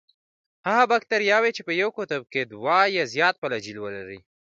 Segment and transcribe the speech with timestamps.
[0.69, 4.19] هغه باکتریاوې چې په یو قطب کې دوه یا زیات فلاجیل ولري.